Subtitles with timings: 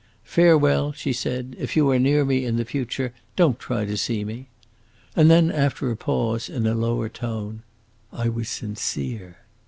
[0.23, 1.55] "Farewell," she said.
[1.59, 4.49] "If you are near me in future, don't try to see me!"
[5.15, 7.61] And then, after a pause, in a lower tone,
[8.11, 9.37] "I was sincere!"